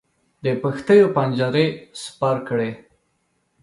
د 0.43 0.45
پښتیو 0.63 1.07
پنجرې 1.15 1.65
سپر 2.03 2.35
کړې. 2.47 2.71